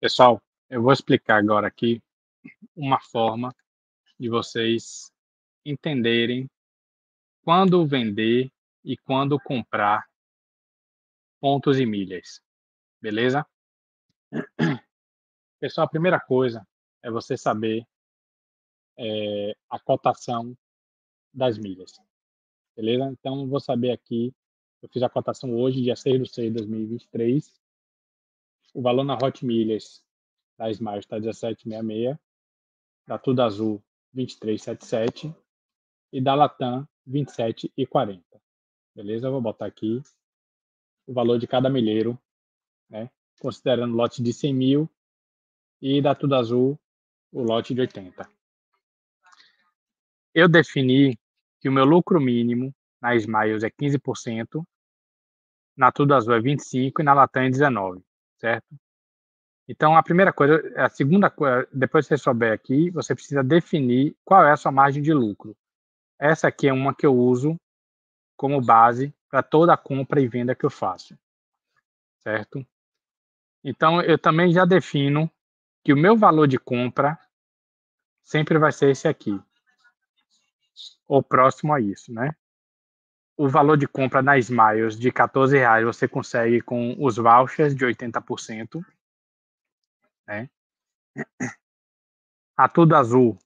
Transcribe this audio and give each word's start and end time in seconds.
Pessoal, 0.00 0.42
eu 0.70 0.82
vou 0.82 0.94
explicar 0.94 1.36
agora 1.36 1.68
aqui 1.68 2.02
uma 2.74 2.98
forma 2.98 3.54
de 4.18 4.30
vocês 4.30 5.12
entenderem 5.62 6.48
quando 7.44 7.86
vender 7.86 8.50
e 8.82 8.96
quando 8.96 9.38
comprar 9.38 10.08
pontos 11.38 11.78
e 11.78 11.84
milhas, 11.84 12.40
beleza? 12.98 13.46
Pessoal, 15.60 15.86
a 15.86 15.90
primeira 15.90 16.18
coisa 16.18 16.66
é 17.02 17.10
você 17.10 17.36
saber 17.36 17.86
é, 18.96 19.54
a 19.68 19.78
cotação 19.78 20.56
das 21.30 21.58
milhas, 21.58 21.92
beleza? 22.74 23.04
Então, 23.04 23.42
eu 23.42 23.46
vou 23.46 23.60
saber 23.60 23.90
aqui, 23.90 24.34
eu 24.80 24.88
fiz 24.88 25.02
a 25.02 25.10
cotação 25.10 25.54
hoje, 25.54 25.82
dia 25.82 25.94
6 25.94 26.22
de 26.22 26.32
6 26.32 26.48
de 26.48 26.56
2023, 26.56 27.60
o 28.74 28.82
valor 28.82 29.04
na 29.04 29.14
Hot 29.14 29.44
Milhas 29.44 30.02
da 30.58 30.70
Smart 30.70 31.00
está 31.00 31.18
17,66, 31.18 32.18
da 33.06 33.18
Tudo 33.18 33.42
Azul 33.42 33.82
23,77 34.14 35.34
e 36.12 36.20
da 36.20 36.34
Latam 36.34 36.86
27,40. 37.08 38.22
Beleza? 38.94 39.30
Vou 39.30 39.40
botar 39.40 39.66
aqui 39.66 40.02
o 41.06 41.12
valor 41.12 41.38
de 41.38 41.46
cada 41.46 41.70
milheiro, 41.70 42.18
né? 42.88 43.10
considerando 43.40 43.96
lote 43.96 44.22
de 44.22 44.32
100 44.32 44.54
mil 44.54 44.90
e 45.80 46.02
da 46.02 46.14
Tudo 46.14 46.34
Azul 46.34 46.78
o 47.32 47.42
lote 47.42 47.74
de 47.74 47.80
80. 47.80 48.28
Eu 50.34 50.48
defini 50.48 51.18
que 51.60 51.68
o 51.68 51.72
meu 51.72 51.84
lucro 51.84 52.20
mínimo 52.20 52.74
na 53.00 53.14
Smiles 53.16 53.62
é 53.62 53.70
15%, 53.70 54.64
na 55.76 55.90
Tudo 55.90 56.14
Azul 56.14 56.34
é 56.34 56.40
25% 56.40 56.92
e 57.00 57.02
na 57.02 57.14
Latam 57.14 57.42
é 57.42 57.48
19% 57.48 58.02
certo? 58.40 58.74
Então, 59.68 59.96
a 59.96 60.02
primeira 60.02 60.32
coisa, 60.32 60.60
a 60.76 60.88
segunda 60.88 61.30
coisa, 61.30 61.68
depois 61.72 62.06
que 62.06 62.16
você 62.16 62.20
souber 62.20 62.52
aqui, 62.52 62.90
você 62.90 63.14
precisa 63.14 63.44
definir 63.44 64.16
qual 64.24 64.44
é 64.44 64.50
a 64.50 64.56
sua 64.56 64.72
margem 64.72 65.02
de 65.02 65.12
lucro. 65.12 65.56
Essa 66.18 66.48
aqui 66.48 66.66
é 66.66 66.72
uma 66.72 66.94
que 66.94 67.06
eu 67.06 67.14
uso 67.14 67.56
como 68.36 68.60
base 68.60 69.14
para 69.28 69.42
toda 69.42 69.72
a 69.72 69.76
compra 69.76 70.20
e 70.20 70.26
venda 70.26 70.56
que 70.56 70.66
eu 70.66 70.70
faço, 70.70 71.16
certo? 72.18 72.66
Então, 73.62 74.02
eu 74.02 74.18
também 74.18 74.52
já 74.52 74.64
defino 74.64 75.30
que 75.84 75.92
o 75.92 75.96
meu 75.96 76.16
valor 76.16 76.48
de 76.48 76.58
compra 76.58 77.18
sempre 78.24 78.58
vai 78.58 78.72
ser 78.72 78.90
esse 78.90 79.06
aqui, 79.06 79.40
ou 81.06 81.22
próximo 81.22 81.72
a 81.72 81.80
isso, 81.80 82.12
né? 82.12 82.34
O 83.40 83.48
valor 83.48 83.78
de 83.78 83.88
compra 83.88 84.20
na 84.20 84.36
Smiles 84.36 84.98
de 84.98 85.10
14 85.10 85.56
reais 85.56 85.82
você 85.82 86.06
consegue 86.06 86.60
com 86.60 86.94
os 87.02 87.16
vouchers 87.16 87.74
de 87.74 87.86
80%. 87.86 88.84
Né? 90.28 90.50
A 92.54 92.68
Tudo 92.68 92.94
Azul 92.94 93.38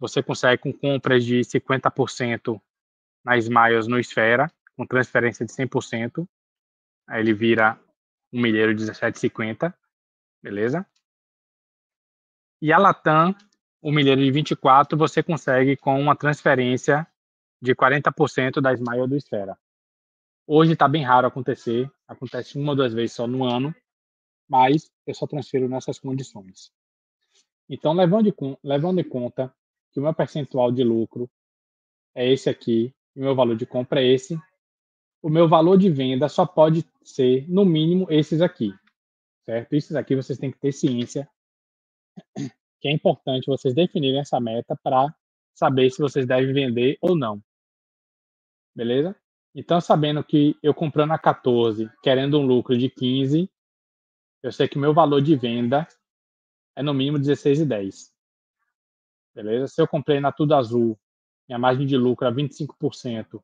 você 0.00 0.20
consegue 0.20 0.62
com 0.62 0.72
compras 0.72 1.24
de 1.24 1.42
50% 1.42 2.60
na 3.24 3.38
Smiles 3.38 3.86
no 3.86 4.00
Esfera, 4.00 4.50
com 4.76 4.84
transferência 4.84 5.46
de 5.46 5.52
100%. 5.52 6.28
Aí 7.06 7.20
ele 7.20 7.32
vira 7.32 7.78
um 8.32 8.42
milheiro 8.42 8.74
de 8.74 8.84
17,50. 8.84 9.72
Beleza? 10.42 10.84
E 12.60 12.72
a 12.72 12.78
Latam, 12.78 13.32
o 13.80 13.92
milheiro 13.92 14.20
de 14.20 14.30
24, 14.32 14.98
você 14.98 15.22
consegue 15.22 15.76
com 15.76 16.00
uma 16.00 16.16
transferência 16.16 17.06
de 17.60 17.74
40% 17.74 18.60
da 18.60 18.72
Smile 18.72 19.08
do 19.08 19.16
Esfera. 19.16 19.58
Hoje 20.46 20.74
está 20.74 20.86
bem 20.86 21.02
raro 21.02 21.26
acontecer, 21.26 21.90
acontece 22.06 22.58
uma 22.58 22.72
ou 22.72 22.76
duas 22.76 22.92
vezes 22.92 23.16
só 23.16 23.26
no 23.26 23.44
ano, 23.44 23.74
mas 24.48 24.90
eu 25.06 25.14
só 25.14 25.26
transfiro 25.26 25.68
nessas 25.68 25.98
condições. 25.98 26.70
Então, 27.68 27.92
levando, 27.92 28.30
de, 28.30 28.34
levando 28.62 29.00
em 29.00 29.08
conta 29.08 29.52
que 29.92 29.98
o 29.98 30.02
meu 30.02 30.14
percentual 30.14 30.70
de 30.70 30.84
lucro 30.84 31.28
é 32.14 32.30
esse 32.30 32.48
aqui, 32.48 32.94
e 33.14 33.20
o 33.20 33.24
meu 33.24 33.34
valor 33.34 33.56
de 33.56 33.66
compra 33.66 34.00
é 34.00 34.06
esse, 34.06 34.38
o 35.20 35.28
meu 35.28 35.48
valor 35.48 35.76
de 35.76 35.90
venda 35.90 36.28
só 36.28 36.46
pode 36.46 36.86
ser, 37.02 37.48
no 37.50 37.64
mínimo, 37.64 38.06
esses 38.08 38.40
aqui, 38.40 38.72
certo? 39.44 39.72
Esses 39.72 39.96
aqui 39.96 40.14
vocês 40.14 40.38
têm 40.38 40.52
que 40.52 40.58
ter 40.58 40.72
ciência 40.72 41.28
que 42.80 42.88
é 42.88 42.92
importante 42.92 43.46
vocês 43.46 43.74
definirem 43.74 44.20
essa 44.20 44.40
meta 44.40 44.78
para 44.82 45.12
saber 45.54 45.90
se 45.90 45.98
vocês 45.98 46.26
devem 46.26 46.52
vender 46.52 46.98
ou 47.00 47.16
não. 47.16 47.42
Beleza? 48.76 49.16
Então, 49.54 49.80
sabendo 49.80 50.22
que 50.22 50.54
eu 50.62 50.74
comprando 50.74 51.12
a 51.12 51.18
14, 51.18 51.90
querendo 52.02 52.38
um 52.38 52.46
lucro 52.46 52.76
de 52.76 52.90
15, 52.90 53.50
eu 54.42 54.52
sei 54.52 54.68
que 54.68 54.78
meu 54.78 54.92
valor 54.92 55.22
de 55.22 55.34
venda 55.34 55.88
é 56.76 56.82
no 56.82 56.92
mínimo 56.92 57.18
16,10. 57.18 58.10
Beleza? 59.34 59.68
Se 59.68 59.80
eu 59.80 59.88
comprei 59.88 60.20
na 60.20 60.30
Tudo 60.30 60.54
Azul, 60.54 60.98
minha 61.48 61.58
margem 61.58 61.86
de 61.86 61.96
lucro 61.96 62.26
é 62.26 62.30
25%, 62.30 63.42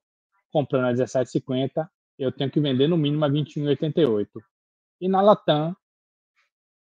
comprando 0.53 0.85
a 0.85 0.93
17,50, 0.93 1.89
eu 2.19 2.31
tenho 2.31 2.51
que 2.51 2.61
vender 2.61 2.89
no 2.89 2.99
mínimo 2.99 3.25
a 3.25 3.31
21,88. 3.31 4.29
E 5.01 5.09
na 5.09 5.23
Latam, 5.23 5.75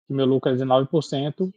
que 0.07 0.13
meu 0.13 0.25
lucro 0.25 0.51
é 0.51 0.55
19%, 0.55 1.53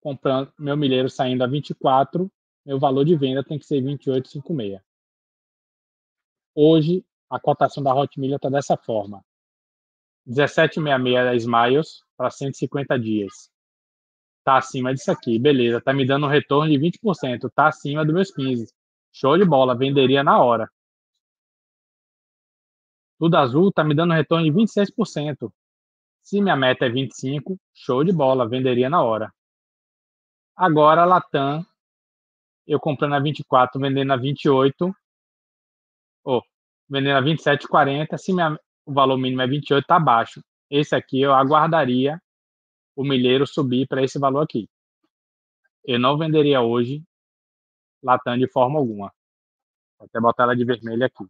comprando 0.00 0.50
meu 0.58 0.74
milheiro 0.74 1.10
saindo 1.10 1.44
a 1.44 1.46
24, 1.46 2.32
meu 2.64 2.78
valor 2.78 3.04
de 3.04 3.14
venda 3.14 3.44
tem 3.44 3.58
que 3.58 3.66
ser 3.66 3.82
28,56. 3.82 4.80
Hoje, 6.54 7.04
a 7.28 7.40
cotação 7.40 7.82
da 7.82 7.94
Hot 7.94 8.18
Milha 8.18 8.36
está 8.36 8.48
dessa 8.48 8.76
forma. 8.76 9.24
17,66 10.28 11.24
da 11.24 11.34
Smiles 11.34 12.02
para 12.16 12.30
150 12.30 12.98
dias. 12.98 13.50
Está 14.38 14.58
acima 14.58 14.94
disso 14.94 15.10
aqui. 15.10 15.38
Beleza, 15.38 15.78
está 15.78 15.92
me 15.92 16.06
dando 16.06 16.26
um 16.26 16.28
retorno 16.28 16.70
de 16.70 16.78
20%. 16.78 17.46
Está 17.46 17.68
acima 17.68 18.04
dos 18.04 18.14
meus 18.14 18.30
15. 18.30 18.72
Show 19.12 19.38
de 19.38 19.44
bola, 19.44 19.76
venderia 19.76 20.22
na 20.22 20.42
hora. 20.42 20.70
Tudo 23.18 23.36
azul 23.36 23.68
está 23.68 23.82
me 23.82 23.94
dando 23.94 24.12
um 24.12 24.16
retorno 24.16 24.44
de 24.44 24.52
26%. 24.52 25.52
Se 26.22 26.40
minha 26.40 26.56
meta 26.56 26.86
é 26.86 26.88
25, 26.88 27.58
show 27.72 28.02
de 28.02 28.12
bola, 28.12 28.48
venderia 28.48 28.88
na 28.88 29.02
hora. 29.02 29.32
Agora 30.56 31.02
a 31.02 31.04
Latam 31.04 31.64
eu 32.66 32.80
comprando 32.80 33.14
a 33.14 33.20
24, 33.20 33.80
vendendo 33.80 34.12
a 34.12 34.16
28, 34.16 34.94
ou 36.24 36.42
vendendo 36.88 37.16
a 37.16 37.22
27,40, 37.22 38.18
se 38.18 38.32
minha, 38.32 38.58
o 38.86 38.92
valor 38.92 39.16
mínimo 39.18 39.42
é 39.42 39.46
28, 39.46 39.84
tá 39.86 40.00
baixo. 40.00 40.42
Esse 40.70 40.94
aqui 40.96 41.20
eu 41.20 41.34
aguardaria 41.34 42.20
o 42.96 43.04
milheiro 43.04 43.46
subir 43.46 43.86
para 43.86 44.02
esse 44.02 44.18
valor 44.18 44.42
aqui. 44.42 44.68
Eu 45.84 45.98
não 45.98 46.16
venderia 46.16 46.60
hoje 46.62 47.04
Latam 48.04 48.36
de 48.36 48.46
forma 48.46 48.78
alguma. 48.78 49.12
Vou 49.98 50.06
até 50.06 50.20
botar 50.20 50.42
ela 50.44 50.54
de 50.54 50.64
vermelho 50.64 51.04
aqui. 51.04 51.24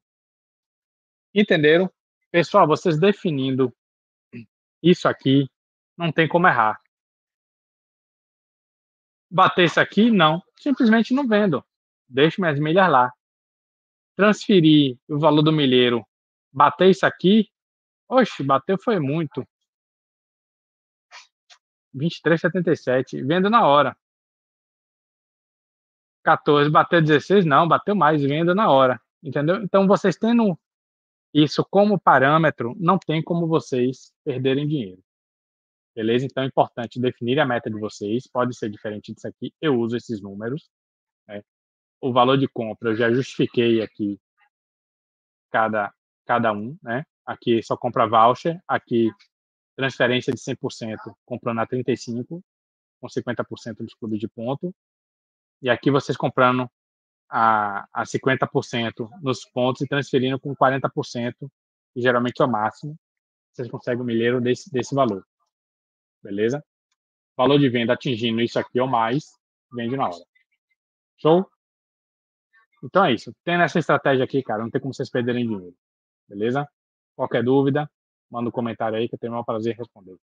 Entenderam? 1.33 1.91
Pessoal, 2.33 2.67
vocês 2.67 2.99
definindo 2.99 3.73
isso 4.83 5.09
aqui, 5.09 5.49
não 5.97 6.11
tem 6.11 6.27
como 6.27 6.49
errar. 6.49 6.81
Bater 9.31 9.65
isso 9.65 9.81
aqui? 9.81 10.11
Não. 10.11 10.43
Simplesmente 10.59 11.15
não 11.15 11.27
vendo. 11.27 11.65
Deixo 12.09 12.41
minhas 12.41 12.59
milhas 12.59 12.91
lá. 12.91 13.13
Transferir 14.17 14.97
o 15.09 15.19
valor 15.19 15.43
do 15.43 15.53
milheiro. 15.53 16.07
Bater 16.53 16.91
isso 16.91 17.05
aqui? 17.05 17.49
Oxe, 18.09 18.43
bateu 18.43 18.79
foi 18.79 18.99
muito. 18.99 19.47
23,77. 21.95 23.25
Vendo 23.27 23.49
na 23.51 23.67
hora. 23.67 23.97
14. 26.25 26.71
Bateu 26.71 27.01
16? 27.03 27.45
Não, 27.45 27.67
bateu 27.67 27.95
mais. 27.95 28.23
Vendo 28.23 28.55
na 28.55 28.71
hora. 28.71 29.01
Entendeu? 29.23 29.57
Então, 29.63 29.87
vocês 29.87 30.17
tendo 30.17 30.59
isso 31.33 31.65
como 31.69 31.99
parâmetro, 31.99 32.77
não 32.79 32.97
tem 32.97 33.21
como 33.23 33.49
vocês 33.49 34.13
perderem 34.25 34.69
dinheiro. 34.69 35.03
Beleza? 35.95 36.27
Então 36.27 36.43
é 36.43 36.47
importante 36.47 37.01
definir 37.01 37.41
a 37.41 37.47
meta 37.47 37.71
de 37.71 37.79
vocês. 37.79 38.27
Pode 38.27 38.57
ser 38.57 38.71
diferente 38.71 39.13
disso 39.13 39.29
aqui. 39.29 39.53
Eu 39.61 39.79
uso 39.79 39.97
esses 39.97 40.21
números. 40.21 40.69
O 42.05 42.13
valor 42.13 42.37
de 42.37 42.47
compra 42.47 42.91
eu 42.91 42.97
já 42.97 43.11
justifiquei 43.11 43.81
aqui 43.81 44.21
cada, 45.51 45.91
cada 46.27 46.53
um. 46.53 46.77
Né? 46.83 47.03
Aqui 47.25 47.63
só 47.63 47.79
compra 47.79 48.07
voucher. 48.07 48.61
Aqui 48.69 49.11
transferência 49.75 50.31
de 50.31 50.39
100% 50.39 50.97
comprando 51.25 51.61
a 51.61 51.67
35 51.67 52.45
com 53.01 53.07
50% 53.07 53.79
dos 53.79 53.95
clubes 53.95 54.21
de 54.21 54.29
ponto. 54.29 54.75
E 55.63 55.71
aqui 55.71 55.91
vocês 55.91 56.15
comprando 56.15 56.71
a, 57.31 57.87
a 57.91 58.05
50% 58.05 59.09
nos 59.23 59.47
pontos 59.47 59.81
e 59.81 59.89
transferindo 59.89 60.39
com 60.39 60.55
40%, 60.55 61.35
que 61.95 62.03
geralmente 62.03 62.43
é 62.43 62.45
o 62.45 62.51
máximo. 62.51 62.97
Vocês 63.51 63.71
conseguem 63.71 64.03
o 64.03 64.05
milheiro 64.05 64.43
desse, 64.43 64.71
desse 64.71 64.95
valor 64.95 65.25
beleza? 66.23 66.63
Valor 67.35 67.59
de 67.59 67.69
venda 67.69 67.93
atingindo 67.93 68.43
isso 68.43 68.59
aqui 68.59 68.79
ou 68.79 68.89
mais, 68.89 69.25
vende 69.73 69.97
na 69.97 70.07
hora. 70.07 70.25
Show? 71.19 71.54
Então 72.85 73.05
é 73.05 73.15
isso. 73.15 73.35
Tendo 73.45 73.63
essa 73.63 73.79
estratégia 73.79 74.25
aqui, 74.25 74.43
cara, 74.43 74.63
não 74.63 74.71
tem 74.71 74.81
como 74.81 74.95
vocês 74.95 75.11
perderem 75.11 75.47
dinheiro. 75.49 75.75
Beleza? 76.29 76.69
Qualquer 77.17 77.43
dúvida, 77.43 77.91
manda 78.31 78.49
um 78.49 78.53
comentário 78.53 78.99
aí 78.99 79.09
que 79.09 79.15
eu 79.15 79.19
tenho 79.19 79.33
o 79.33 79.35
maior 79.35 79.45
prazer 79.45 79.75
em 79.75 79.79
responder. 79.79 80.17